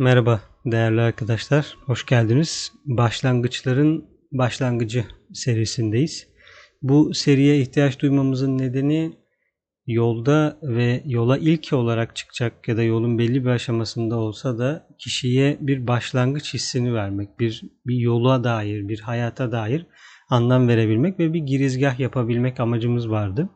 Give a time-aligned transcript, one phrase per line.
[0.00, 2.72] Merhaba değerli arkadaşlar, hoş geldiniz.
[2.84, 6.28] Başlangıçların başlangıcı serisindeyiz.
[6.82, 9.12] Bu seriye ihtiyaç duymamızın nedeni
[9.86, 15.58] yolda ve yola ilk olarak çıkacak ya da yolun belli bir aşamasında olsa da kişiye
[15.60, 19.86] bir başlangıç hissini vermek, bir, bir yola dair, bir hayata dair
[20.30, 23.48] anlam verebilmek ve bir girizgah yapabilmek amacımız vardı.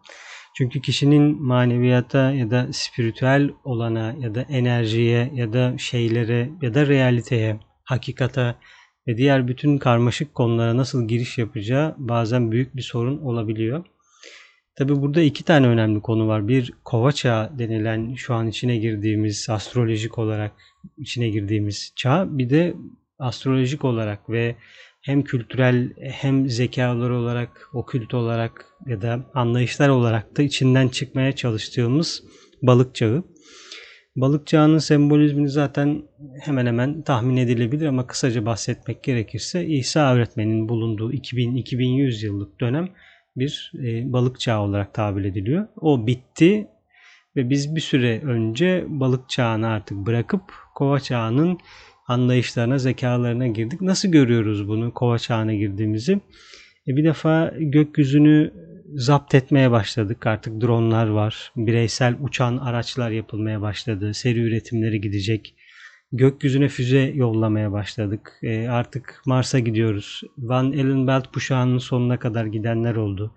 [0.57, 6.87] Çünkü kişinin maneviyata ya da spiritüel olana ya da enerjiye ya da şeylere ya da
[6.87, 8.59] realiteye, hakikata
[9.09, 13.85] ve diğer bütün karmaşık konulara nasıl giriş yapacağı bazen büyük bir sorun olabiliyor.
[14.77, 16.49] Tabi burada iki tane önemli konu var.
[16.49, 20.53] Bir kova çağı denilen şu an içine girdiğimiz astrolojik olarak
[20.99, 22.39] içine girdiğimiz çağ.
[22.39, 22.75] Bir de
[23.19, 24.57] astrolojik olarak ve
[25.05, 32.23] hem kültürel hem zekalar olarak, okült olarak ya da anlayışlar olarak da içinden çıkmaya çalıştığımız
[32.63, 33.25] balık çağı.
[34.17, 36.03] Balık çağının sembolizmini zaten
[36.41, 42.89] hemen hemen tahmin edilebilir ama kısaca bahsetmek gerekirse İsa öğretmenin bulunduğu 2000-2100 yıllık dönem
[43.37, 45.67] bir e, balık çağı olarak tabir ediliyor.
[45.81, 46.69] O bitti
[47.37, 50.43] ve biz bir süre önce balık çağını artık bırakıp
[50.75, 51.59] kova çağının
[52.09, 53.81] anlayışlarına, zekalarına girdik.
[53.81, 56.21] Nasıl görüyoruz bunu kova çağına girdiğimizi?
[56.89, 58.53] E bir defa gökyüzünü
[58.95, 60.27] zapt etmeye başladık.
[60.27, 61.53] Artık dronlar var.
[61.57, 64.15] Bireysel uçan araçlar yapılmaya başladı.
[64.15, 65.55] Seri üretimleri gidecek.
[66.13, 68.33] Gökyüzüne füze yollamaya başladık.
[68.43, 70.23] E artık Mars'a gidiyoruz.
[70.39, 73.35] Van Allen kuşağının sonuna kadar gidenler oldu.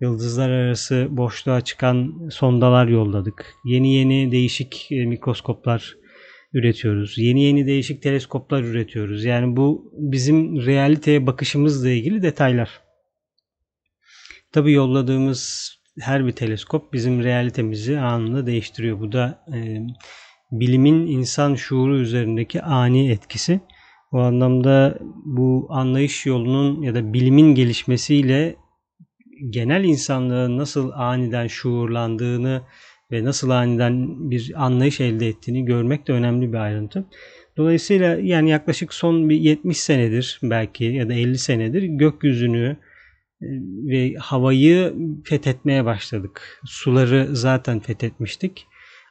[0.00, 3.54] Yıldızlar arası boşluğa çıkan sondalar yolladık.
[3.64, 5.96] Yeni yeni değişik e, mikroskoplar
[6.54, 7.18] üretiyoruz.
[7.18, 9.24] Yeni yeni değişik teleskoplar üretiyoruz.
[9.24, 12.80] Yani bu bizim realiteye bakışımızla ilgili detaylar.
[14.52, 19.00] Tabi yolladığımız her bir teleskop bizim realitemizi anında değiştiriyor.
[19.00, 19.78] Bu da e,
[20.50, 23.60] bilimin insan şuuru üzerindeki ani etkisi.
[24.12, 28.56] O anlamda bu anlayış yolunun ya da bilimin gelişmesiyle
[29.50, 32.62] genel insanlığın nasıl aniden şuurlandığını
[33.12, 37.04] ve nasıl aniden bir anlayış elde ettiğini görmek de önemli bir ayrıntı.
[37.56, 42.76] Dolayısıyla yani yaklaşık son bir 70 senedir belki ya da 50 senedir gökyüzünü
[43.42, 43.46] e,
[43.90, 44.94] ve havayı
[45.24, 46.60] fethetmeye başladık.
[46.64, 48.66] Suları zaten fethetmiştik.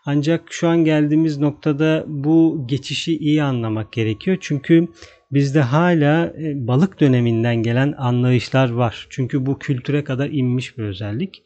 [0.05, 4.37] Ancak şu an geldiğimiz noktada bu geçişi iyi anlamak gerekiyor.
[4.41, 4.87] Çünkü
[5.31, 9.07] bizde hala e, balık döneminden gelen anlayışlar var.
[9.09, 11.43] Çünkü bu kültüre kadar inmiş bir özellik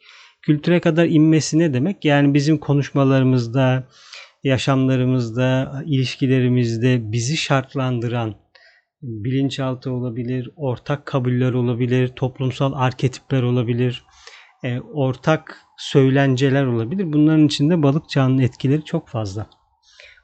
[0.47, 2.05] kültüre kadar inmesi ne demek?
[2.05, 3.87] Yani bizim konuşmalarımızda,
[4.43, 8.35] yaşamlarımızda, ilişkilerimizde bizi şartlandıran
[9.01, 14.03] bilinçaltı olabilir, ortak kabuller olabilir, toplumsal arketipler olabilir,
[14.63, 17.13] e, ortak söylenceler olabilir.
[17.13, 19.49] Bunların içinde balık çağının etkileri çok fazla.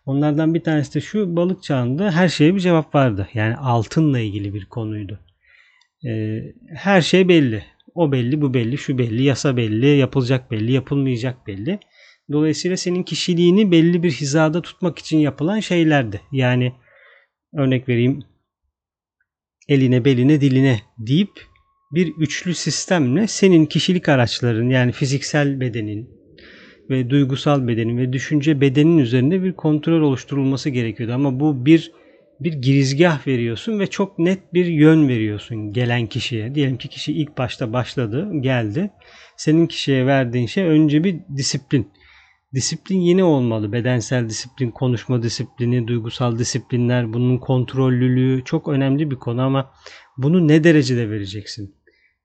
[0.06, 3.28] Onlardan bir tanesi de şu balık çağında her şeye bir cevap vardı.
[3.33, 5.19] Yani altınla ilgili bir konuydu.
[6.06, 6.39] E,
[6.75, 7.63] her şey belli.
[7.96, 11.80] O belli, bu belli, şu belli, yasa belli, yapılacak belli, yapılmayacak belli.
[12.31, 16.22] Dolayısıyla senin kişiliğini belli bir hizada tutmak için yapılan şeylerdi.
[16.31, 16.74] Yani
[17.54, 18.20] örnek vereyim
[19.68, 21.30] eline, beline, diline deyip
[21.92, 26.10] bir üçlü sistemle senin kişilik araçların yani fiziksel bedenin
[26.90, 31.14] ve duygusal bedenin ve düşünce bedenin üzerinde bir kontrol oluşturulması gerekiyordu.
[31.14, 31.92] Ama bu bir
[32.44, 36.56] bir girizgah veriyorsun ve çok net bir yön veriyorsun gelen kişiye.
[36.56, 38.92] Diyelim ki kişi ilk başta başladı, geldi.
[39.38, 41.92] Senin kişiye verdiğin şey önce bir disiplin.
[42.54, 43.72] Disiplin yeni olmalı.
[43.72, 49.72] Bedensel disiplin, konuşma disiplini, duygusal disiplinler, bunun kontrollülüğü çok önemli bir konu ama
[50.18, 51.75] bunu ne derecede vereceksin?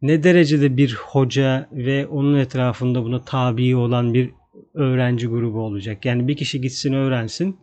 [0.02, 4.30] Ne derecede bir hoca ve onun etrafında buna tabi olan bir
[4.74, 6.04] öğrenci grubu olacak?
[6.04, 7.56] Yani bir kişi gitsin öğrensin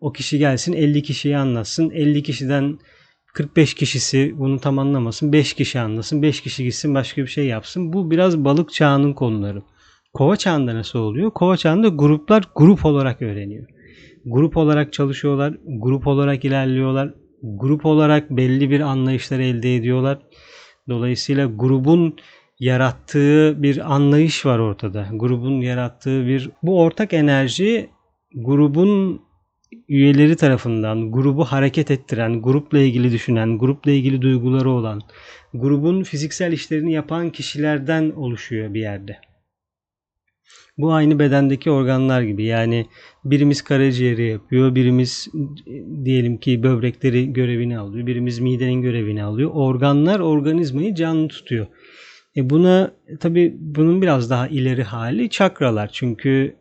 [0.00, 1.90] o kişi gelsin 50 kişiyi anlatsın.
[1.90, 2.78] 50 kişiden
[3.34, 5.32] 45 kişisi bunu tam anlamasın.
[5.32, 6.22] 5 kişi anlasın.
[6.22, 7.92] 5 kişi gitsin başka bir şey yapsın.
[7.92, 9.62] Bu biraz balık çağının konuları.
[10.12, 11.30] Kova çağında nasıl oluyor?
[11.30, 13.66] Kova çağında gruplar grup olarak öğreniyor.
[14.24, 15.56] Grup olarak çalışıyorlar.
[15.66, 17.14] Grup olarak ilerliyorlar.
[17.42, 20.18] Grup olarak belli bir anlayışlar elde ediyorlar.
[20.88, 22.16] Dolayısıyla grubun
[22.58, 25.08] yarattığı bir anlayış var ortada.
[25.12, 27.90] Grubun yarattığı bir bu ortak enerji
[28.34, 29.22] grubun
[29.88, 35.00] üyeleri tarafından grubu hareket ettiren, grupla ilgili düşünen, grupla ilgili duyguları olan,
[35.54, 39.16] grubun fiziksel işlerini yapan kişilerden oluşuyor bir yerde.
[40.78, 42.86] Bu aynı bedendeki organlar gibi yani
[43.24, 45.28] birimiz karaciğeri yapıyor, birimiz
[46.04, 49.50] diyelim ki böbrekleri görevini alıyor, birimiz midenin görevini alıyor.
[49.54, 51.66] Organlar organizmayı canlı tutuyor.
[52.36, 55.90] E buna tabi bunun biraz daha ileri hali çakralar.
[55.92, 56.56] Çünkü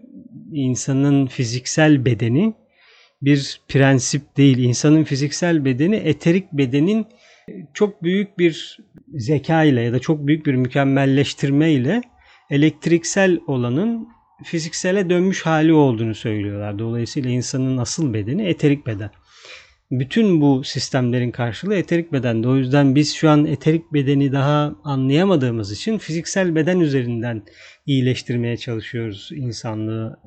[0.53, 2.53] insanın fiziksel bedeni
[3.21, 4.57] bir prensip değil.
[4.57, 7.06] İnsanın fiziksel bedeni eterik bedenin
[7.74, 8.80] çok büyük bir
[9.13, 12.01] zeka ile ya da çok büyük bir mükemmelleştirme ile
[12.50, 14.07] elektriksel olanın
[14.44, 16.80] fiziksele dönmüş hali olduğunu söylüyorlar.
[16.80, 19.12] Dolayısıyla insanın asıl bedeni eterik beden.
[19.92, 22.48] Bütün bu sistemlerin karşılığı eterik bedende.
[22.48, 27.44] O yüzden biz şu an eterik bedeni daha anlayamadığımız için fiziksel beden üzerinden
[27.86, 30.19] iyileştirmeye çalışıyoruz insanlığı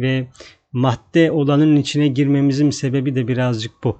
[0.00, 0.26] ve
[0.72, 3.98] madde olanın içine girmemizin sebebi de birazcık bu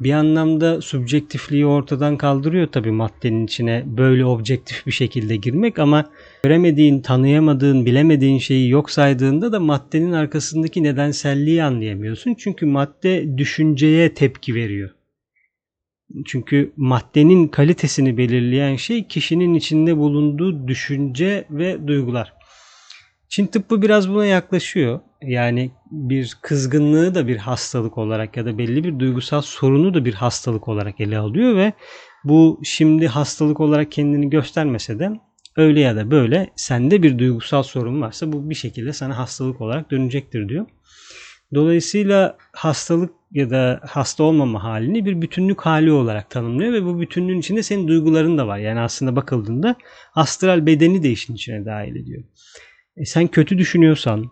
[0.00, 6.10] bir anlamda subjektifliği ortadan kaldırıyor tabii maddenin içine böyle objektif bir şekilde girmek ama
[6.44, 12.34] göremediğin, tanıyamadığın, bilemediğin şeyi yok saydığında da maddenin arkasındaki nedenselliği anlayamıyorsun.
[12.34, 14.90] Çünkü madde düşünceye tepki veriyor.
[16.26, 22.32] Çünkü maddenin kalitesini belirleyen şey kişinin içinde bulunduğu düşünce ve duygular.
[23.28, 25.00] Çin tıbbı biraz buna yaklaşıyor.
[25.22, 30.14] Yani bir kızgınlığı da bir hastalık olarak ya da belli bir duygusal sorunu da bir
[30.14, 31.72] hastalık olarak ele alıyor ve
[32.24, 35.10] bu şimdi hastalık olarak kendini göstermese de
[35.56, 39.90] öyle ya da böyle sende bir duygusal sorun varsa bu bir şekilde sana hastalık olarak
[39.90, 40.66] dönecektir diyor.
[41.54, 47.38] Dolayısıyla hastalık ya da hasta olmama halini bir bütünlük hali olarak tanımlıyor ve bu bütünlüğün
[47.38, 48.58] içinde senin duyguların da var.
[48.58, 49.76] Yani aslında bakıldığında
[50.14, 52.22] astral bedeni de işin içine dahil ediyor.
[52.96, 54.30] E sen kötü düşünüyorsan,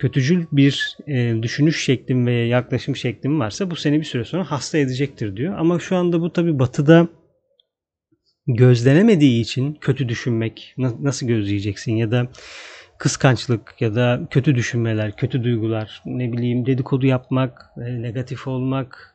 [0.00, 4.78] kötücül bir e, düşünüş şeklin ve yaklaşım şeklin varsa bu seni bir süre sonra hasta
[4.78, 5.58] edecektir diyor.
[5.58, 7.08] Ama şu anda bu tabi batıda
[8.46, 12.28] gözlenemediği için kötü düşünmek nasıl gözleyeceksin ya da
[12.98, 19.14] kıskançlık ya da kötü düşünmeler, kötü duygular, ne bileyim dedikodu yapmak, e, negatif olmak,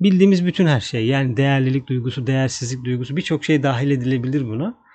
[0.00, 4.87] bildiğimiz bütün her şey yani değerlilik duygusu, değersizlik duygusu birçok şey dahil edilebilir buna.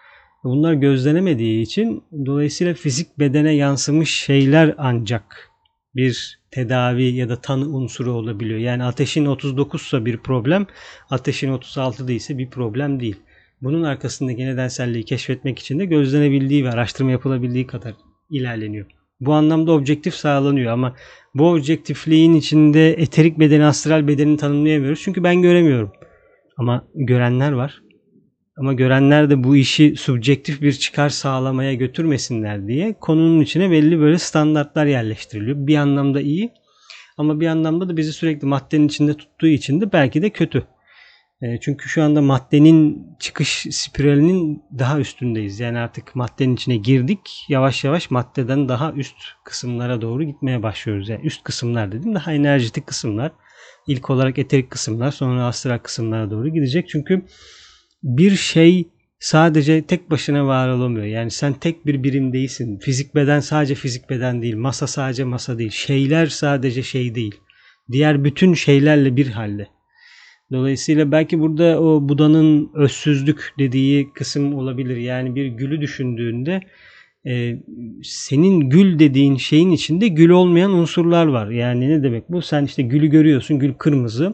[0.44, 5.50] Bunlar gözlenemediği için dolayısıyla fizik bedene yansımış şeyler ancak
[5.96, 8.60] bir tedavi ya da tanı unsuru olabiliyor.
[8.60, 10.68] Yani ateşin 39 ise bir problem,
[11.10, 13.16] ateşin 36 değilse bir problem değil.
[13.62, 17.94] Bunun arkasındaki nedenselliği keşfetmek için de gözlenebildiği ve araştırma yapılabildiği kadar
[18.30, 18.86] ilerleniyor.
[19.20, 20.96] Bu anlamda objektif sağlanıyor ama
[21.36, 25.02] bu objektifliğin içinde eterik bedeni, astral bedenini tanımlayamıyoruz.
[25.02, 25.92] Çünkü ben göremiyorum.
[26.58, 27.82] Ama görenler var.
[28.58, 34.18] Ama görenler de bu işi subjektif bir çıkar sağlamaya götürmesinler diye konunun içine belli böyle
[34.18, 35.58] standartlar yerleştiriliyor.
[35.68, 36.52] Bir anlamda iyi
[37.18, 40.68] ama bir anlamda da bizi sürekli maddenin içinde tuttuğu için de belki de kötü.
[41.42, 45.60] E, çünkü şu anda maddenin çıkış spiralinin daha üstündeyiz.
[45.60, 47.46] Yani artık maddenin içine girdik.
[47.50, 51.10] Yavaş yavaş maddeden daha üst kısımlara doğru gitmeye başlıyoruz.
[51.10, 53.32] Yani üst kısımlar dedim daha enerjitik kısımlar.
[53.88, 56.90] İlk olarak eterik kısımlar sonra astral kısımlara doğru gidecek.
[56.90, 57.26] Çünkü
[58.04, 58.88] bir şey
[59.20, 61.06] sadece tek başına var olamıyor.
[61.06, 62.80] Yani sen tek bir birim değilsin.
[62.80, 64.56] Fizik beden sadece fizik beden değil.
[64.56, 65.72] Masa sadece masa değil.
[65.72, 67.36] Şeyler sadece şey değil.
[67.92, 69.68] Diğer bütün şeylerle bir halde.
[70.52, 74.98] Dolayısıyla belki burada o Buda'nın özsüzlük dediği kısım olabilir.
[74.98, 76.62] Yani bir gülü düşündüğünde
[77.28, 77.60] e,
[78.04, 81.50] senin gül dediğin şeyin içinde gül olmayan unsurlar var.
[81.50, 82.42] Yani ne demek bu?
[82.42, 83.60] Sen işte gülü görüyorsun.
[83.60, 84.34] Gül kırmızı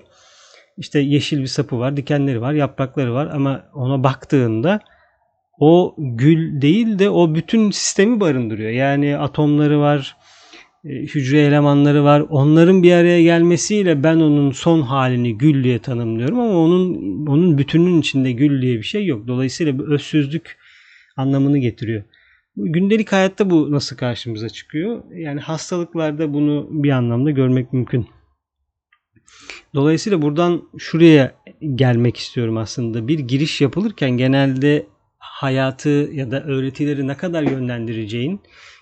[0.79, 4.79] işte yeşil bir sapı var, dikenleri var, yaprakları var ama ona baktığında
[5.59, 8.71] o gül değil de o bütün sistemi barındırıyor.
[8.71, 10.15] Yani atomları var,
[10.85, 12.23] e, hücre elemanları var.
[12.29, 16.95] Onların bir araya gelmesiyle ben onun son halini gül diye tanımlıyorum ama onun
[17.27, 19.27] onun bütünün içinde gül diye bir şey yok.
[19.27, 20.57] Dolayısıyla bu özsüzlük
[21.17, 22.03] anlamını getiriyor.
[22.55, 25.03] Gündelik hayatta bu nasıl karşımıza çıkıyor?
[25.15, 28.07] Yani hastalıklarda bunu bir anlamda görmek mümkün.
[29.75, 31.35] Dolayısıyla buradan şuraya
[31.75, 33.07] gelmek istiyorum aslında.
[33.07, 34.85] Bir giriş yapılırken genelde
[35.17, 38.41] hayatı ya da öğretileri ne kadar yönlendireceğin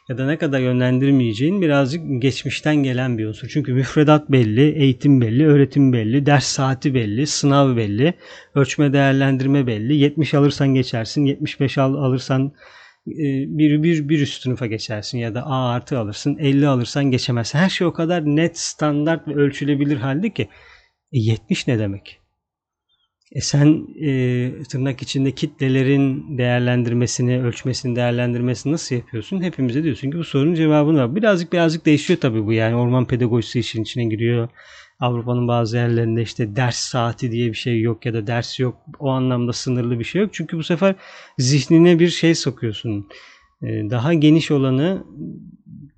[0.10, 3.48] ya da ne kadar yönlendirmeyeceğin birazcık geçmişten gelen bir unsur.
[3.48, 8.14] Çünkü müfredat belli, eğitim belli, öğretim belli, ders saati belli, sınav belli,
[8.56, 9.96] ölçme değerlendirme belli.
[9.96, 12.52] 70 alırsan geçersin, 75 al alırsan
[13.08, 13.26] e,
[13.58, 17.60] bir, bir, bir üst sınıfa geçersin ya da A artı alırsın, 50 alırsan geçemezsin.
[17.60, 20.48] Her şey o kadar net, standart ve ölçülebilir halde ki
[21.12, 22.20] e, 70 ne demek?
[23.32, 29.42] E sen e, tırnak içinde kitlelerin değerlendirmesini, ölçmesini, değerlendirmesini nasıl yapıyorsun?
[29.42, 31.16] Hepimize diyorsun ki bu sorunun cevabını var.
[31.16, 32.76] Birazcık birazcık değişiyor tabii bu yani.
[32.76, 34.50] Orman pedagojisi işin içine giriyor.
[35.00, 38.78] Avrupa'nın bazı yerlerinde işte ders saati diye bir şey yok ya da ders yok.
[39.00, 40.30] O anlamda sınırlı bir şey yok.
[40.34, 40.96] Çünkü bu sefer
[41.38, 43.08] zihnine bir şey sokuyorsun.
[43.62, 45.04] E, daha geniş olanı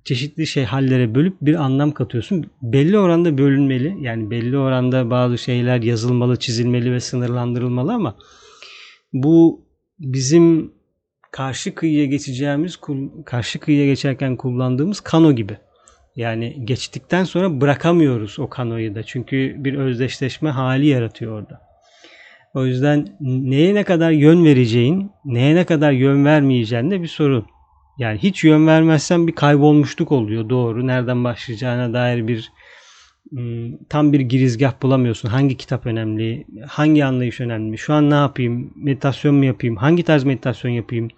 [0.04, 2.50] çeşitli şey hallere bölüp bir anlam katıyorsun.
[2.62, 3.96] Belli oranda bölünmeli.
[4.00, 8.16] Yani belli oranda bazı şeyler yazılmalı, çizilmeli ve sınırlandırılmalı ama
[9.12, 9.64] bu
[9.98, 10.72] bizim
[11.32, 12.78] karşı kıyıya geçeceğimiz
[13.24, 15.56] karşı kıyıya geçerken kullandığımız kano gibi.
[16.16, 19.02] Yani geçtikten sonra bırakamıyoruz o kanoyu da.
[19.02, 21.60] Çünkü bir özdeşleşme hali yaratıyor orada.
[22.54, 27.46] O yüzden neye ne kadar yön vereceğin, neye ne kadar yön vermeyeceğin de bir sorun.
[28.00, 30.86] Yani hiç yön vermezsen bir kaybolmuşluk oluyor doğru.
[30.86, 32.52] Nereden başlayacağına dair bir
[33.30, 35.28] Hmm, tam bir girizgah bulamıyorsun.
[35.28, 36.46] Hangi kitap önemli?
[36.68, 37.78] Hangi anlayış önemli?
[37.78, 38.72] Şu an ne yapayım?
[38.76, 39.76] Meditasyon mu yapayım?
[39.76, 41.08] Hangi tarz meditasyon yapayım?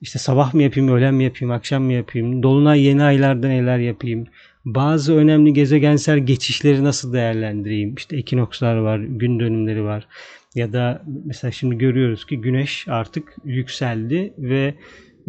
[0.00, 2.42] İşte sabah mı yapayım, öğlen mi yapayım, akşam mı yapayım?
[2.42, 4.26] Dolunay yeni aylarda neler yapayım?
[4.64, 7.94] Bazı önemli gezegensel geçişleri nasıl değerlendireyim?
[7.94, 10.08] İşte ekinokslar var, gün dönümleri var.
[10.54, 14.74] Ya da mesela şimdi görüyoruz ki güneş artık yükseldi ve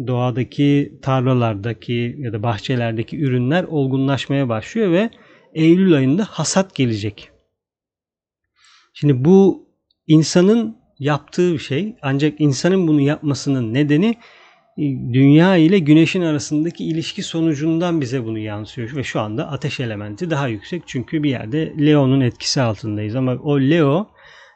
[0.06, 5.10] doğadaki tarlalardaki ya da bahçelerdeki ürünler olgunlaşmaya başlıyor ve
[5.54, 7.30] Eylül ayında hasat gelecek.
[8.94, 9.68] Şimdi bu
[10.06, 14.14] insanın yaptığı bir şey ancak insanın bunu yapmasının nedeni
[14.78, 20.30] e, dünya ile güneşin arasındaki ilişki sonucundan bize bunu yansıyor ve şu anda ateş elementi
[20.30, 24.08] daha yüksek çünkü bir yerde Leo'nun etkisi altındayız ama o Leo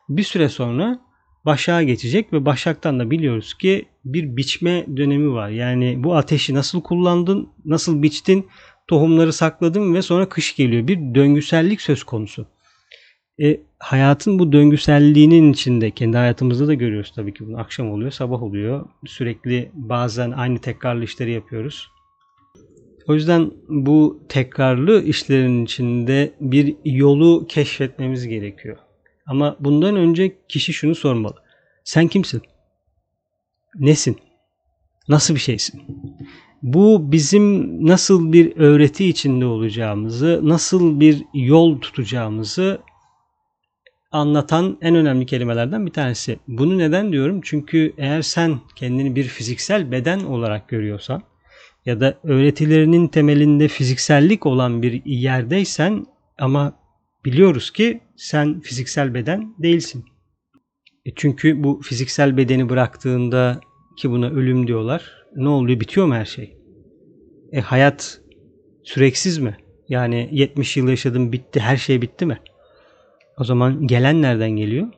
[0.09, 1.01] bir süre sonra
[1.45, 5.49] Başak'a geçecek ve Başak'tan da biliyoruz ki bir biçme dönemi var.
[5.49, 8.47] Yani bu ateşi nasıl kullandın, nasıl biçtin
[8.87, 10.89] tohumları sakladım ve sonra kış geliyor.
[10.89, 12.47] Bir döngüsellik söz konusu.
[13.43, 17.59] E, hayatın bu döngüselliğinin içinde kendi hayatımızda da görüyoruz tabii ki bunu.
[17.59, 18.87] Akşam oluyor, sabah oluyor.
[19.07, 21.89] Sürekli bazen aynı tekrarlı işleri yapıyoruz.
[23.09, 28.77] O yüzden bu tekrarlı işlerin içinde bir yolu keşfetmemiz gerekiyor.
[29.33, 31.35] Ama bundan önce kişi şunu sormalı.
[31.85, 32.43] Sen kimsin?
[33.79, 34.19] Nesin?
[35.09, 35.83] Nasıl bir şeysin?
[36.63, 42.81] Bu bizim nasıl bir öğreti içinde olacağımızı, nasıl bir yol tutacağımızı
[44.11, 46.39] anlatan en önemli kelimelerden bir tanesi.
[46.49, 47.41] Bunu neden diyorum?
[47.45, 51.23] Çünkü eğer sen kendini bir fiziksel beden olarak görüyorsan
[51.87, 56.07] ya da öğretilerinin temelinde fiziksellik olan bir yerdeysen
[56.39, 56.82] ama
[57.25, 60.05] biliyoruz ki sen fiziksel beden değilsin.
[61.05, 63.61] E çünkü bu fiziksel bedeni bıraktığında
[63.97, 65.81] ki buna ölüm diyorlar ne oluyor?
[65.81, 66.57] Bitiyor mu her şey?
[67.53, 68.21] E hayat
[68.83, 69.57] süreksiz mi?
[69.89, 72.41] Yani 70 yıl yaşadım bitti her şey bitti mi?
[73.39, 74.89] O zaman gelen nereden geliyor?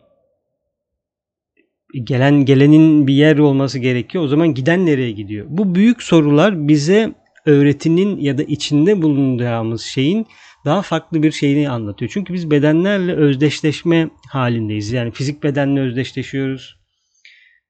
[1.95, 4.25] E, gelen gelenin bir yer olması gerekiyor.
[4.25, 5.47] O zaman giden nereye gidiyor?
[5.49, 7.15] Bu büyük sorular bize
[7.47, 10.27] öğretinin ya da içinde bulunduğumuz şeyin
[10.65, 12.11] daha farklı bir şeyini anlatıyor.
[12.15, 14.93] Çünkü biz bedenlerle özdeşleşme halindeyiz.
[14.93, 16.77] Yani fizik bedenle özdeşleşiyoruz.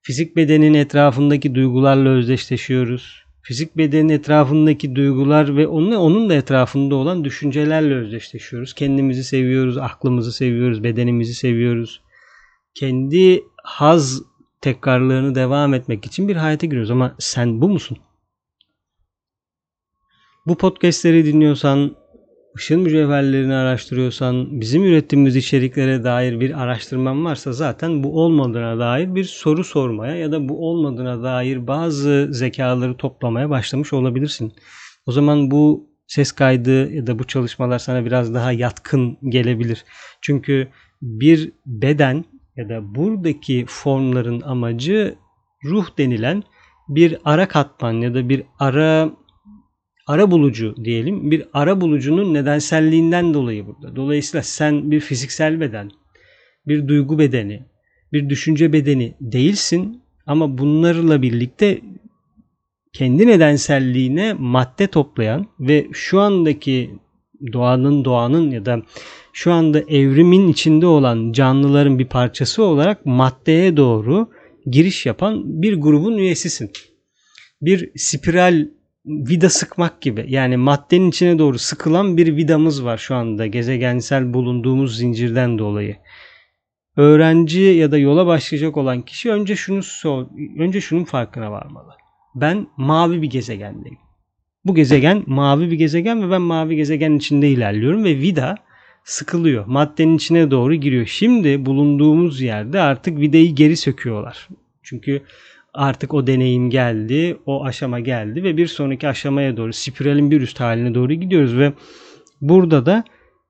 [0.03, 3.25] Fizik bedenin etrafındaki duygularla özdeşleşiyoruz.
[3.43, 8.75] Fizik bedenin etrafındaki duygular ve onun, da etrafında olan düşüncelerle özdeşleşiyoruz.
[8.75, 12.03] Kendimizi seviyoruz, aklımızı seviyoruz, bedenimizi seviyoruz.
[12.75, 14.23] Kendi haz
[14.61, 16.91] tekrarlarını devam etmek için bir hayata giriyoruz.
[16.91, 17.99] Ama sen bu musun?
[20.47, 21.97] Bu podcastleri dinliyorsan
[22.57, 29.25] ışın mücevherlerini araştırıyorsan, bizim ürettiğimiz içeriklere dair bir araştırman varsa zaten bu olmadığına dair bir
[29.25, 34.53] soru sormaya ya da bu olmadığına dair bazı zekaları toplamaya başlamış olabilirsin.
[35.07, 39.85] O zaman bu ses kaydı ya da bu çalışmalar sana biraz daha yatkın gelebilir.
[40.21, 40.69] Çünkü
[41.03, 42.25] bir beden
[42.57, 45.15] ya da buradaki formların amacı
[45.65, 46.43] ruh denilen
[46.89, 49.11] bir ara katman ya da bir ara
[50.07, 53.97] ara bulucu diyelim bir ara bulucunun nedenselliğinden dolayı burada.
[53.97, 55.91] Dolayısıyla sen bir fiziksel beden,
[56.67, 57.63] bir duygu bedeni,
[58.13, 61.81] bir düşünce bedeni değilsin ama bunlarla birlikte
[62.93, 66.91] kendi nedenselliğine madde toplayan ve şu andaki
[67.53, 68.83] doğanın doğanın ya da
[69.33, 74.31] şu anda evrimin içinde olan canlıların bir parçası olarak maddeye doğru
[74.67, 76.71] giriş yapan bir grubun üyesisin.
[77.61, 78.67] Bir spiral
[79.05, 80.25] vida sıkmak gibi.
[80.29, 85.97] Yani maddenin içine doğru sıkılan bir vidamız var şu anda gezegensel bulunduğumuz zincirden dolayı.
[86.97, 89.81] Öğrenci ya da yola başlayacak olan kişi önce şunu
[90.59, 91.93] önce şunun farkına varmalı.
[92.35, 93.99] Ben mavi bir gezegendeyim.
[94.65, 98.55] Bu gezegen mavi bir gezegen ve ben mavi gezegenin içinde ilerliyorum ve vida
[99.05, 99.67] sıkılıyor.
[99.67, 101.07] Maddenin içine doğru giriyor.
[101.07, 104.49] Şimdi bulunduğumuz yerde artık vidayı geri söküyorlar.
[104.83, 105.23] Çünkü
[105.75, 110.61] artık o deneyim geldi, o aşama geldi ve bir sonraki aşamaya doğru, spiralin bir üst
[110.61, 111.73] haline doğru gidiyoruz ve
[112.41, 113.05] burada da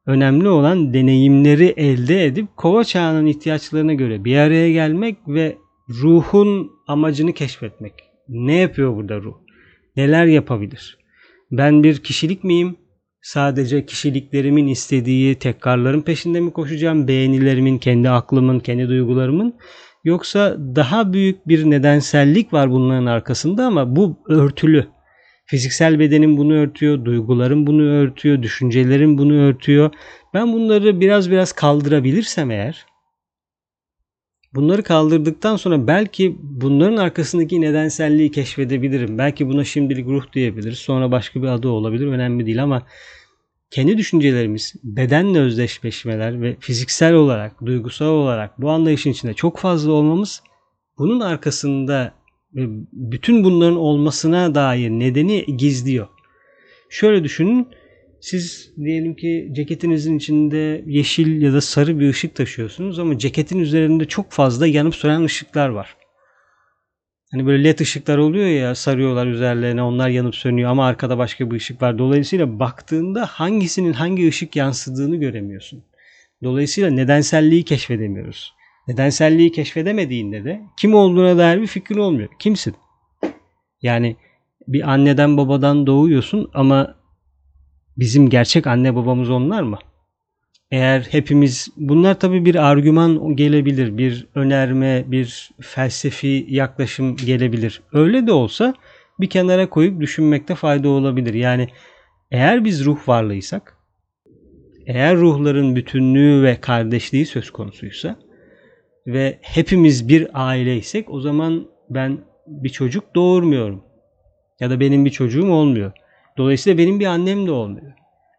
[0.07, 5.57] önemli olan deneyimleri elde edip kova çağının ihtiyaçlarına göre bir araya gelmek ve
[5.89, 7.93] ruhun amacını keşfetmek.
[8.29, 9.35] Ne yapıyor burada ruh?
[9.97, 10.99] Neler yapabilir?
[11.51, 12.77] Ben bir kişilik miyim?
[13.23, 17.09] Sadece kişiliklerimin istediği tekrarların peşinde mi koşacağım?
[17.09, 19.55] Beğenilerimin, kendi aklımın, kendi duygularımın
[20.05, 24.87] Yoksa daha büyük bir nedensellik var bunların arkasında ama bu örtülü.
[25.47, 29.91] Fiziksel bedenin bunu örtüyor, duyguların bunu örtüyor, düşüncelerin bunu örtüyor.
[30.35, 32.87] Ben bunları biraz biraz kaldırabilirsem eğer
[34.55, 39.19] Bunları kaldırdıktan sonra belki bunların arkasındaki nedenselliği keşfedebilirim.
[39.19, 40.79] Belki buna şimdilik ruh diyebiliriz.
[40.79, 42.07] Sonra başka bir adı olabilir.
[42.07, 42.83] Önemli değil ama
[43.75, 50.43] kendi düşüncelerimiz, bedenle özdeşleşmeler ve fiziksel olarak, duygusal olarak bu anlayışın içinde çok fazla olmamız
[50.99, 52.15] bunun arkasında
[52.93, 56.07] bütün bunların olmasına dair nedeni gizliyor.
[56.89, 57.69] Şöyle düşünün
[58.21, 64.05] siz diyelim ki ceketinizin içinde yeşil ya da sarı bir ışık taşıyorsunuz ama ceketin üzerinde
[64.05, 65.97] çok fazla yanıp sönen ışıklar var.
[67.35, 71.57] Hani böyle led ışıklar oluyor ya sarıyorlar üzerlerine onlar yanıp sönüyor ama arkada başka bir
[71.57, 71.99] ışık var.
[71.99, 75.85] Dolayısıyla baktığında hangisinin hangi ışık yansıdığını göremiyorsun.
[76.43, 78.55] Dolayısıyla nedenselliği keşfedemiyoruz.
[78.89, 82.29] Nedenselliği keşfedemediğinde de kim olduğuna dair bir fikrin olmuyor.
[82.39, 82.75] Kimsin?
[83.83, 84.17] Yani
[84.69, 86.95] bir anneden babadan doğuyorsun ama
[87.97, 89.79] bizim gerçek anne babamız onlar mı?
[90.75, 97.83] Eğer hepimiz bunlar tabii bir argüman gelebilir, bir önerme, bir felsefi yaklaşım gelebilir.
[97.93, 98.75] Öyle de olsa
[99.21, 101.35] bir kenara koyup düşünmekte fayda olabilir.
[101.35, 101.69] Yani
[102.31, 103.77] eğer biz ruh varlığıysak,
[104.87, 108.17] eğer ruhların bütünlüğü ve kardeşliği söz konusuysa
[109.07, 113.85] ve hepimiz bir aileysek o zaman ben bir çocuk doğurmuyorum.
[114.61, 115.93] Ya da benim bir çocuğum olmuyor.
[116.39, 117.93] Dolayısıyla benim bir annem de olmuyor.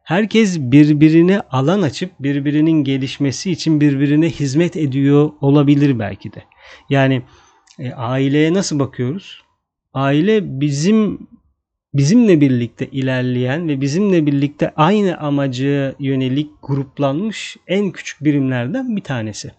[0.05, 6.43] Herkes birbirine alan açıp birbirinin gelişmesi için birbirine hizmet ediyor olabilir belki de.
[6.89, 7.21] Yani
[7.79, 9.41] e, aileye nasıl bakıyoruz?
[9.93, 11.27] Aile bizim
[11.93, 19.51] bizimle birlikte ilerleyen ve bizimle birlikte aynı amaca yönelik gruplanmış en küçük birimlerden bir tanesi.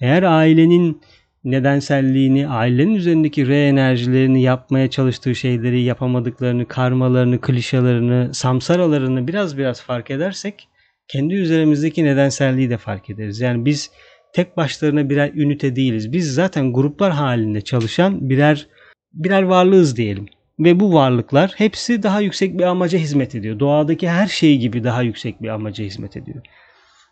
[0.00, 1.00] Eğer ailenin
[1.44, 10.10] nedenselliğini, ailenin üzerindeki re enerjilerini yapmaya çalıştığı şeyleri yapamadıklarını, karmalarını, klişalarını, samsaralarını biraz biraz fark
[10.10, 10.68] edersek
[11.08, 13.40] kendi üzerimizdeki nedenselliği de fark ederiz.
[13.40, 13.90] Yani biz
[14.32, 16.12] tek başlarına birer ünite değiliz.
[16.12, 18.66] Biz zaten gruplar halinde çalışan birer
[19.12, 20.26] birer varlığız diyelim.
[20.58, 23.58] Ve bu varlıklar hepsi daha yüksek bir amaca hizmet ediyor.
[23.58, 26.42] Doğadaki her şey gibi daha yüksek bir amaca hizmet ediyor.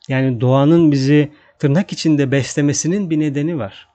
[0.08, 3.87] Yani doğanın bizi tırnak içinde beslemesinin bir nedeni var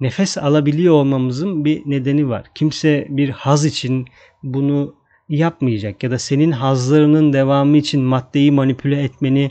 [0.00, 2.46] nefes alabiliyor olmamızın bir nedeni var.
[2.54, 4.06] Kimse bir haz için
[4.42, 4.94] bunu
[5.28, 9.50] yapmayacak ya da senin hazlarının devamı için maddeyi manipüle etmeni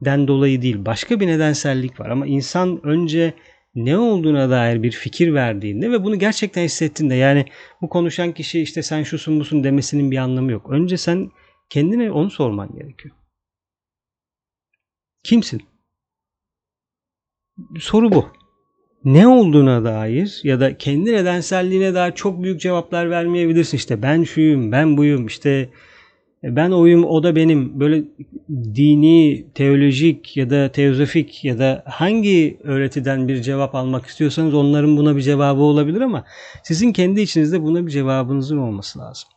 [0.00, 0.84] den dolayı değil.
[0.84, 3.34] Başka bir nedensellik var ama insan önce
[3.74, 7.46] ne olduğuna dair bir fikir verdiğinde ve bunu gerçekten hissettiğinde yani
[7.82, 10.70] bu konuşan kişi işte sen şusun busun demesinin bir anlamı yok.
[10.70, 11.30] Önce sen
[11.70, 13.14] kendine onu sorman gerekiyor.
[15.24, 15.62] Kimsin?
[17.78, 18.32] Soru bu
[19.04, 23.76] ne olduğuna dair ya da kendi nedenselliğine dair çok büyük cevaplar vermeyebilirsin.
[23.76, 25.68] İşte ben şuyum, ben buyum, işte
[26.42, 27.80] ben oyum, o da benim.
[27.80, 28.04] Böyle
[28.74, 35.16] dini, teolojik ya da teozofik ya da hangi öğretiden bir cevap almak istiyorsanız onların buna
[35.16, 36.24] bir cevabı olabilir ama
[36.62, 39.28] sizin kendi içinizde buna bir cevabınızın olması lazım.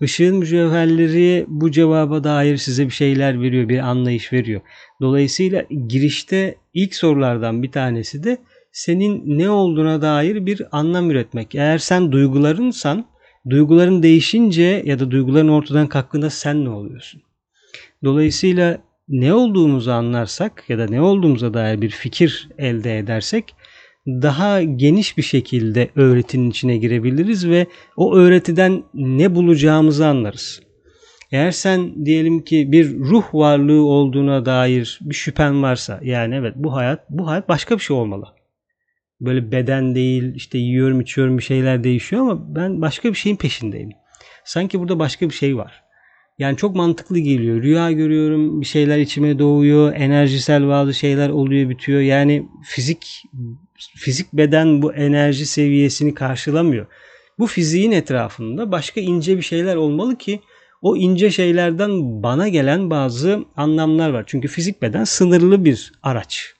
[0.00, 4.60] Işığın mücevherleri bu cevaba dair size bir şeyler veriyor, bir anlayış veriyor.
[5.00, 8.38] Dolayısıyla girişte ilk sorulardan bir tanesi de
[8.72, 11.54] senin ne olduğuna dair bir anlam üretmek.
[11.54, 13.06] Eğer sen duygularınsan,
[13.50, 17.22] duyguların değişince ya da duyguların ortadan kalktığında sen ne oluyorsun?
[18.04, 18.78] Dolayısıyla
[19.08, 23.54] ne olduğumuzu anlarsak ya da ne olduğumuza dair bir fikir elde edersek
[24.06, 30.62] daha geniş bir şekilde öğretinin içine girebiliriz ve o öğretiden ne bulacağımızı anlarız.
[31.32, 36.76] Eğer sen diyelim ki bir ruh varlığı olduğuna dair bir şüphen varsa yani evet bu
[36.76, 38.37] hayat bu hayat başka bir şey olmalı
[39.20, 43.90] böyle beden değil işte yiyorum içiyorum bir şeyler değişiyor ama ben başka bir şeyin peşindeyim.
[44.44, 45.84] Sanki burada başka bir şey var.
[46.38, 47.62] Yani çok mantıklı geliyor.
[47.62, 52.00] Rüya görüyorum, bir şeyler içime doğuyor, enerjisel bazı şeyler oluyor, bitiyor.
[52.00, 53.22] Yani fizik
[53.96, 56.86] fizik beden bu enerji seviyesini karşılamıyor.
[57.38, 60.40] Bu fiziğin etrafında başka ince bir şeyler olmalı ki
[60.82, 64.24] o ince şeylerden bana gelen bazı anlamlar var.
[64.26, 66.54] Çünkü fizik beden sınırlı bir araç.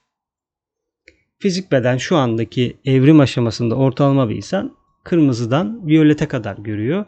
[1.38, 7.04] Fizik beden şu andaki evrim aşamasında ortalama bir insan kırmızıdan viyolete kadar görüyor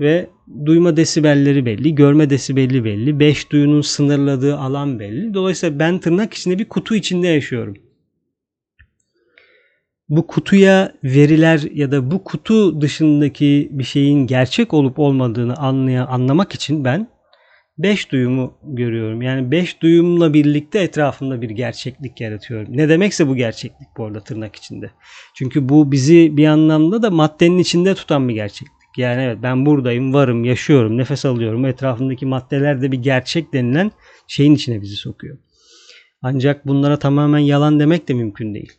[0.00, 0.30] ve
[0.66, 5.34] duyma desibelleri belli, görme desibeli belli, beş duyunun sınırladığı alan belli.
[5.34, 7.76] Dolayısıyla ben tırnak içinde bir kutu içinde yaşıyorum.
[10.08, 16.52] Bu kutuya veriler ya da bu kutu dışındaki bir şeyin gerçek olup olmadığını anlaya, anlamak
[16.52, 17.08] için ben
[17.78, 19.22] beş duyumu görüyorum.
[19.22, 22.76] Yani beş duyumla birlikte etrafımda bir gerçeklik yaratıyorum.
[22.76, 24.90] Ne demekse bu gerçeklik bu arada tırnak içinde.
[25.34, 28.78] Çünkü bu bizi bir anlamda da maddenin içinde tutan bir gerçeklik.
[28.96, 31.64] Yani evet ben buradayım, varım, yaşıyorum, nefes alıyorum.
[31.64, 33.90] Etrafındaki maddeler de bir gerçek denilen
[34.26, 35.38] şeyin içine bizi sokuyor.
[36.22, 38.72] Ancak bunlara tamamen yalan demek de mümkün değil.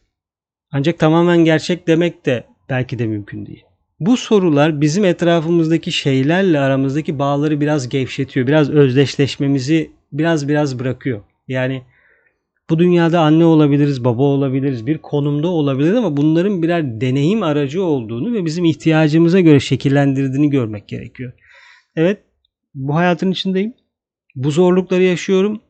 [0.71, 3.63] Ancak tamamen gerçek demek de belki de mümkün değil.
[3.99, 8.47] Bu sorular bizim etrafımızdaki şeylerle aramızdaki bağları biraz gevşetiyor.
[8.47, 11.21] Biraz özdeşleşmemizi biraz biraz bırakıyor.
[11.47, 11.83] Yani
[12.69, 18.33] bu dünyada anne olabiliriz, baba olabiliriz, bir konumda olabiliriz ama bunların birer deneyim aracı olduğunu
[18.33, 21.33] ve bizim ihtiyacımıza göre şekillendirdiğini görmek gerekiyor.
[21.95, 22.23] Evet,
[22.73, 23.73] bu hayatın içindeyim.
[24.35, 25.61] Bu zorlukları yaşıyorum.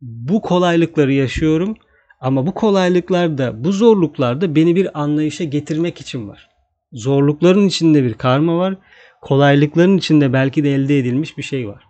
[0.00, 1.76] Bu kolaylıkları yaşıyorum.
[2.20, 6.48] Ama bu kolaylıklarda, bu zorluklarda beni bir anlayışa getirmek için var.
[6.92, 8.74] Zorlukların içinde bir karma var.
[9.22, 11.84] Kolaylıkların içinde belki de elde edilmiş bir şey var.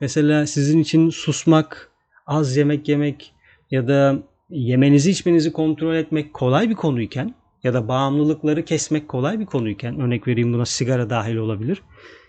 [0.00, 1.90] Mesela sizin için susmak,
[2.26, 3.32] az yemek yemek
[3.70, 4.18] ya da
[4.50, 10.28] yemenizi içmenizi kontrol etmek kolay bir konuyken ya da bağımlılıkları kesmek kolay bir konuyken örnek
[10.28, 11.82] vereyim buna sigara dahil olabilir.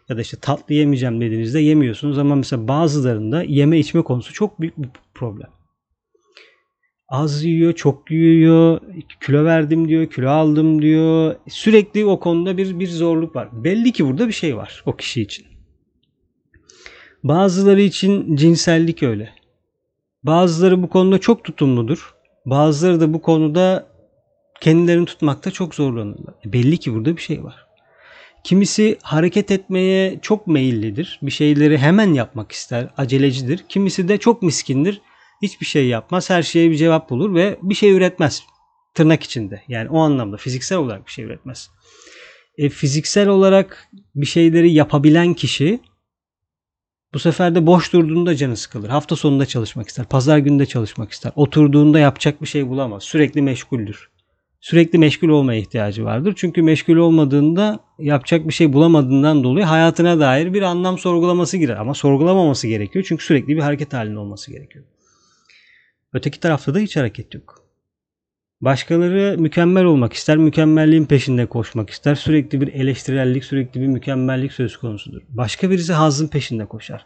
[0.09, 4.77] Ya da işte tatlı yemeyeceğim dediğinizde yemiyorsunuz ama mesela bazılarında yeme içme konusu çok büyük
[4.77, 5.49] bir problem
[7.09, 8.79] az yiyor, çok yiyor,
[9.25, 11.35] kilo verdim diyor, kilo aldım diyor.
[11.47, 13.49] Sürekli o konuda bir bir zorluk var.
[13.51, 15.45] Belli ki burada bir şey var o kişi için.
[17.23, 19.29] Bazıları için cinsellik öyle.
[20.23, 22.15] Bazıları bu konuda çok tutumludur.
[22.45, 23.87] Bazıları da bu konuda
[24.61, 26.33] kendilerini tutmakta çok zorlanırlar.
[26.45, 27.67] E, belli ki burada bir şey var.
[28.43, 31.19] Kimisi hareket etmeye çok meyillidir.
[31.21, 33.65] Bir şeyleri hemen yapmak ister, acelecidir.
[33.69, 35.01] Kimisi de çok miskindir
[35.41, 36.29] hiçbir şey yapmaz.
[36.29, 38.43] Her şeye bir cevap bulur ve bir şey üretmez.
[38.93, 39.63] Tırnak içinde.
[39.67, 41.69] Yani o anlamda fiziksel olarak bir şey üretmez.
[42.57, 45.79] E, fiziksel olarak bir şeyleri yapabilen kişi
[47.13, 48.89] bu sefer de boş durduğunda canı sıkılır.
[48.89, 50.05] Hafta sonunda çalışmak ister.
[50.05, 51.31] Pazar günde çalışmak ister.
[51.35, 53.03] Oturduğunda yapacak bir şey bulamaz.
[53.03, 54.09] Sürekli meşguldür.
[54.61, 56.33] Sürekli meşgul olmaya ihtiyacı vardır.
[56.37, 61.75] Çünkü meşgul olmadığında yapacak bir şey bulamadığından dolayı hayatına dair bir anlam sorgulaması girer.
[61.75, 63.05] Ama sorgulamaması gerekiyor.
[63.07, 64.85] Çünkü sürekli bir hareket halinde olması gerekiyor.
[66.13, 67.69] Öteki tarafta da hiç hareket yok.
[68.61, 72.15] Başkaları mükemmel olmak ister, mükemmelliğin peşinde koşmak ister.
[72.15, 75.21] Sürekli bir eleştirellik, sürekli bir mükemmellik söz konusudur.
[75.29, 77.05] Başka birisi hazın peşinde koşar.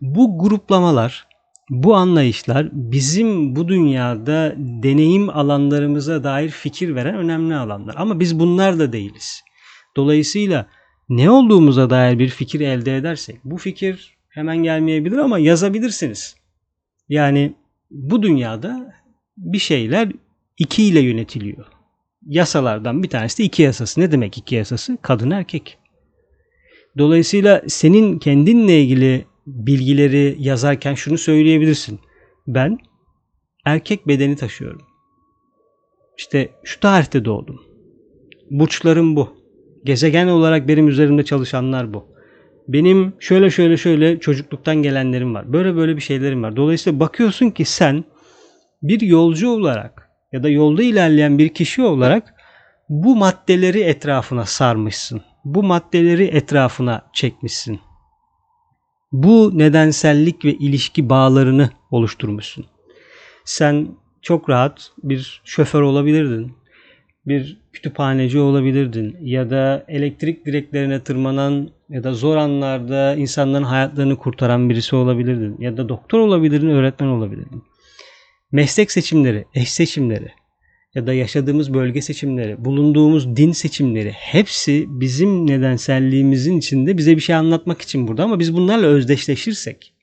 [0.00, 1.26] Bu gruplamalar,
[1.70, 7.94] bu anlayışlar bizim bu dünyada deneyim alanlarımıza dair fikir veren önemli alanlar.
[7.98, 9.42] Ama biz bunlar da değiliz.
[9.96, 10.66] Dolayısıyla
[11.08, 16.36] ne olduğumuza dair bir fikir elde edersek, bu fikir hemen gelmeyebilir ama yazabilirsiniz.
[17.08, 17.54] Yani
[17.94, 18.94] bu dünyada
[19.36, 20.12] bir şeyler
[20.58, 21.66] iki ile yönetiliyor.
[22.26, 24.00] Yasalardan bir tanesi de iki yasası.
[24.00, 24.98] Ne demek iki yasası?
[25.02, 25.78] Kadın erkek.
[26.98, 32.00] Dolayısıyla senin kendinle ilgili bilgileri yazarken şunu söyleyebilirsin.
[32.46, 32.78] Ben
[33.64, 34.82] erkek bedeni taşıyorum.
[36.18, 37.62] İşte şu tarihte doğdum.
[38.50, 39.28] Burçlarım bu.
[39.84, 42.13] Gezegen olarak benim üzerimde çalışanlar bu.
[42.68, 45.52] Benim şöyle şöyle şöyle çocukluktan gelenlerim var.
[45.52, 46.56] Böyle böyle bir şeylerim var.
[46.56, 48.04] Dolayısıyla bakıyorsun ki sen
[48.82, 52.34] bir yolcu olarak ya da yolda ilerleyen bir kişi olarak
[52.88, 55.22] bu maddeleri etrafına sarmışsın.
[55.44, 57.80] Bu maddeleri etrafına çekmişsin.
[59.12, 62.66] Bu nedensellik ve ilişki bağlarını oluşturmuşsun.
[63.44, 63.88] Sen
[64.22, 66.56] çok rahat bir şoför olabilirdin
[67.26, 74.70] bir kütüphaneci olabilirdin ya da elektrik direklerine tırmanan ya da zor anlarda insanların hayatlarını kurtaran
[74.70, 77.62] birisi olabilirdin ya da doktor olabilirdin, öğretmen olabilirdin.
[78.52, 80.28] Meslek seçimleri, eş seçimleri
[80.94, 87.34] ya da yaşadığımız bölge seçimleri, bulunduğumuz din seçimleri hepsi bizim nedenselliğimizin içinde bize bir şey
[87.34, 89.94] anlatmak için burada ama biz bunlarla özdeşleşirsek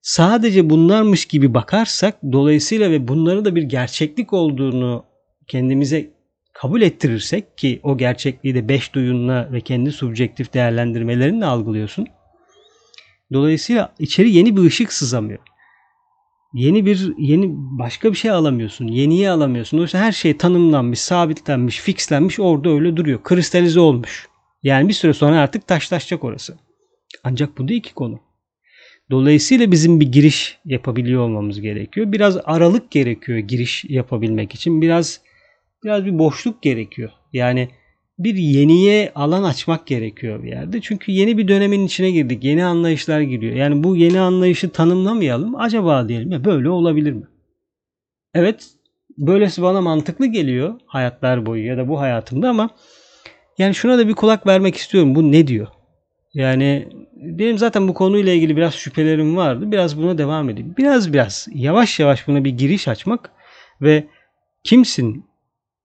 [0.00, 5.04] sadece bunlarmış gibi bakarsak dolayısıyla ve bunların da bir gerçeklik olduğunu
[5.46, 6.17] kendimize
[6.60, 12.06] kabul ettirirsek ki o gerçekliği de beş duyunla ve kendi subjektif değerlendirmelerinle algılıyorsun.
[13.32, 15.38] Dolayısıyla içeri yeni bir ışık sızamıyor.
[16.54, 18.86] Yeni bir yeni başka bir şey alamıyorsun.
[18.86, 19.76] Yeniyi alamıyorsun.
[19.76, 23.22] Dolayısıyla her şey tanımlanmış, sabitlenmiş, fixlenmiş orada öyle duruyor.
[23.22, 24.28] Kristalize olmuş.
[24.62, 26.58] Yani bir süre sonra artık taşlaşacak orası.
[27.24, 28.20] Ancak bu da iki konu.
[29.10, 32.12] Dolayısıyla bizim bir giriş yapabiliyor olmamız gerekiyor.
[32.12, 34.82] Biraz aralık gerekiyor giriş yapabilmek için.
[34.82, 35.20] Biraz
[35.84, 37.10] biraz bir boşluk gerekiyor.
[37.32, 37.68] Yani
[38.18, 40.80] bir yeniye alan açmak gerekiyor bir yerde.
[40.80, 42.44] Çünkü yeni bir dönemin içine girdik.
[42.44, 43.54] Yeni anlayışlar giriyor.
[43.56, 45.56] Yani bu yeni anlayışı tanımlamayalım.
[45.56, 47.26] Acaba diyelim ya böyle olabilir mi?
[48.34, 48.70] Evet
[49.18, 52.70] böylesi bana mantıklı geliyor hayatlar boyu ya da bu hayatımda ama
[53.58, 55.14] yani şuna da bir kulak vermek istiyorum.
[55.14, 55.66] Bu ne diyor?
[56.34, 59.72] Yani benim zaten bu konuyla ilgili biraz şüphelerim vardı.
[59.72, 60.74] Biraz buna devam edeyim.
[60.78, 63.30] Biraz biraz yavaş yavaş buna bir giriş açmak
[63.82, 64.04] ve
[64.64, 65.27] kimsin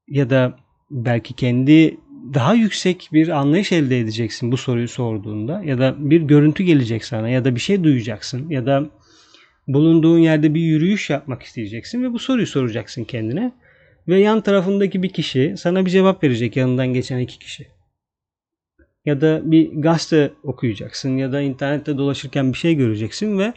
[0.07, 0.57] ya da
[0.91, 1.97] belki kendi
[2.33, 7.29] daha yüksek bir anlayış elde edeceksin bu soruyu sorduğunda ya da bir görüntü gelecek sana
[7.29, 8.89] ya da bir şey duyacaksın ya da
[9.67, 13.51] bulunduğun yerde bir yürüyüş yapmak isteyeceksin ve bu soruyu soracaksın kendine
[14.07, 17.67] ve yan tarafındaki bir kişi sana bir cevap verecek yanından geçen iki kişi.
[19.05, 23.53] Ya da bir gazete okuyacaksın ya da internette dolaşırken bir şey göreceksin ve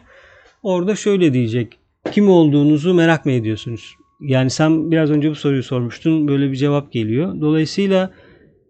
[0.63, 1.79] orada şöyle diyecek.
[2.11, 3.95] Kim olduğunuzu merak mı ediyorsunuz?
[4.19, 6.27] Yani sen biraz önce bu soruyu sormuştun.
[6.27, 7.41] Böyle bir cevap geliyor.
[7.41, 8.11] Dolayısıyla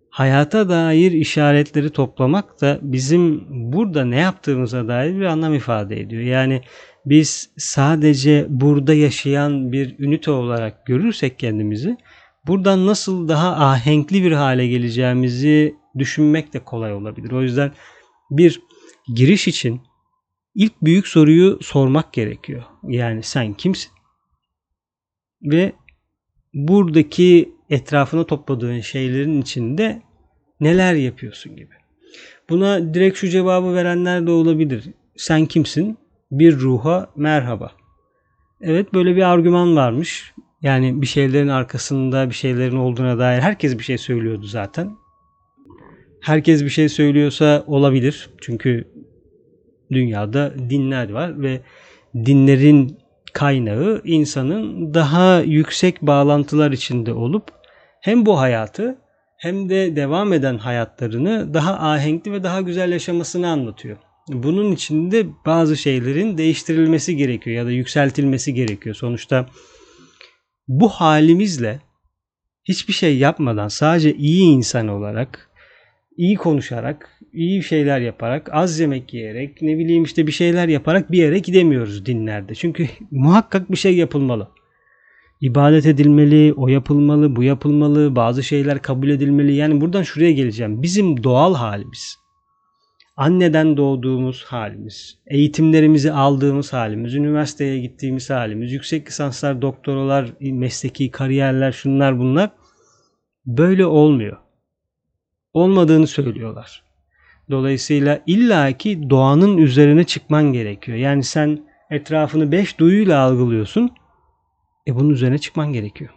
[0.10, 6.22] hayata dair işaretleri toplamak da bizim burada ne yaptığımıza dair bir anlam ifade ediyor.
[6.22, 6.62] Yani
[7.06, 11.98] biz sadece burada yaşayan bir ünite olarak görürsek kendimizi
[12.48, 17.32] buradan nasıl daha ahenkli bir hale geleceğimizi düşünmek de kolay olabilir.
[17.32, 17.72] O yüzden
[18.32, 18.62] bir
[19.16, 19.82] giriş için
[20.56, 22.64] ilk büyük soruyu sormak gerekiyor.
[22.84, 23.97] Yani sen kimsin?
[25.42, 25.72] Ve
[26.54, 30.02] buradaki etrafına topladığın şeylerin içinde
[30.60, 31.74] neler yapıyorsun gibi.
[32.50, 34.84] Buna direkt şu cevabı verenler de olabilir.
[35.16, 35.98] Sen kimsin?
[36.32, 37.72] Bir ruha merhaba.
[38.62, 40.34] Evet böyle bir argüman varmış.
[40.62, 44.98] Yani bir şeylerin arkasında bir şeylerin olduğuna dair herkes bir şey söylüyordu zaten.
[46.22, 48.30] Herkes bir şey söylüyorsa olabilir.
[48.42, 48.88] Çünkü
[49.92, 51.62] dünyada dinler var ve
[52.16, 52.98] dinlerin
[53.38, 57.44] kaynağı insanın daha yüksek bağlantılar içinde olup
[58.02, 58.98] hem bu hayatı
[59.38, 63.98] hem de devam eden hayatlarını daha ahenkli ve daha güzel yaşamasını anlatıyor.
[64.28, 68.96] Bunun içinde bazı şeylerin değiştirilmesi gerekiyor ya da yükseltilmesi gerekiyor.
[68.96, 69.46] Sonuçta
[70.68, 71.80] bu halimizle
[72.64, 75.47] hiçbir şey yapmadan sadece iyi insan olarak,
[76.18, 81.18] iyi konuşarak, iyi şeyler yaparak, az yemek yiyerek, ne bileyim işte bir şeyler yaparak bir
[81.18, 82.56] yere gidemiyoruz dinlerde.
[82.56, 84.48] Çünkü muhakkak bir şey yapılmalı.
[85.42, 89.54] İbadet edilmeli, o yapılmalı, bu yapılmalı, bazı şeyler kabul edilmeli.
[89.54, 90.82] Yani buradan şuraya geleceğim.
[90.82, 92.18] Bizim doğal halimiz,
[93.18, 102.20] anneden doğduğumuz halimiz, eğitimlerimizi aldığımız halimiz, üniversiteye gittiğimiz halimiz, yüksek lisanslar, doktoralar, mesleki kariyerler, şunlar
[102.20, 102.50] bunlar
[103.46, 104.47] böyle olmuyor.
[105.58, 106.84] Olmadığını söylüyorlar.
[107.52, 110.98] Dolayısıyla illaki doğanın üzerine çıkman gerekiyor.
[110.98, 113.92] Yani sen etrafını beş duyuyla algılıyorsun.
[114.88, 116.10] E bunun üzerine çıkman gerekiyor.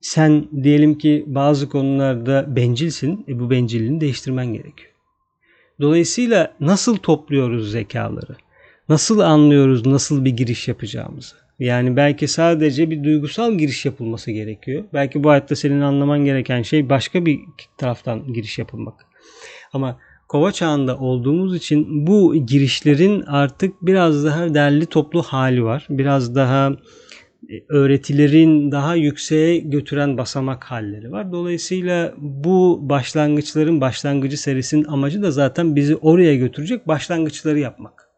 [0.00, 3.24] Sen diyelim ki bazı konularda bencilsin.
[3.28, 4.92] E bu bencilliğini değiştirmen gerekiyor.
[5.80, 8.36] Dolayısıyla nasıl topluyoruz zekaları?
[8.88, 11.43] Nasıl anlıyoruz nasıl bir giriş yapacağımızı?
[11.64, 14.84] Yani belki sadece bir duygusal giriş yapılması gerekiyor.
[14.92, 17.40] Belki bu hayatta senin anlaman gereken şey başka bir
[17.78, 18.94] taraftan giriş yapılmak.
[19.72, 19.98] Ama
[20.28, 25.86] kova çağında olduğumuz için bu girişlerin artık biraz daha derli toplu hali var.
[25.90, 26.72] Biraz daha
[27.50, 31.32] e, öğretilerin daha yükseğe götüren basamak halleri var.
[31.32, 38.08] Dolayısıyla bu başlangıçların başlangıcı serisinin amacı da zaten bizi oraya götürecek başlangıçları yapmak.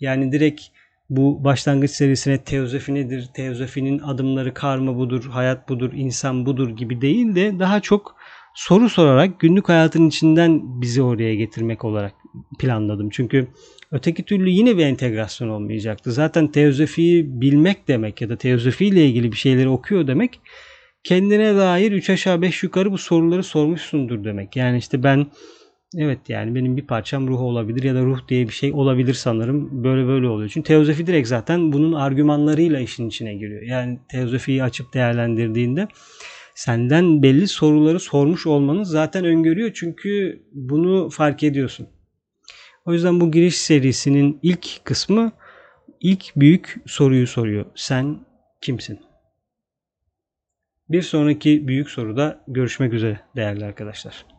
[0.00, 0.62] Yani direkt
[1.10, 7.34] bu başlangıç serisine teozofi nedir, teozofinin adımları karma budur, hayat budur, insan budur gibi değil
[7.34, 8.16] de daha çok
[8.54, 12.12] soru sorarak günlük hayatın içinden bizi oraya getirmek olarak
[12.58, 13.10] planladım.
[13.10, 13.48] Çünkü
[13.92, 16.12] öteki türlü yine bir entegrasyon olmayacaktı.
[16.12, 20.40] Zaten teozofiyi bilmek demek ya da teozofi ile ilgili bir şeyleri okuyor demek
[21.04, 24.56] kendine dair 3 aşağı 5 yukarı bu soruları sormuşsundur demek.
[24.56, 25.26] Yani işte ben
[25.96, 29.84] evet yani benim bir parçam ruh olabilir ya da ruh diye bir şey olabilir sanırım.
[29.84, 30.50] Böyle böyle oluyor.
[30.54, 33.62] Çünkü teozofi direkt zaten bunun argümanlarıyla işin içine giriyor.
[33.62, 35.88] Yani teozofiyi açıp değerlendirdiğinde
[36.54, 39.70] senden belli soruları sormuş olmanı zaten öngörüyor.
[39.74, 41.88] Çünkü bunu fark ediyorsun.
[42.84, 45.32] O yüzden bu giriş serisinin ilk kısmı
[46.00, 47.66] ilk büyük soruyu soruyor.
[47.74, 48.18] Sen
[48.60, 49.00] kimsin?
[50.88, 54.29] Bir sonraki büyük soruda görüşmek üzere değerli arkadaşlar.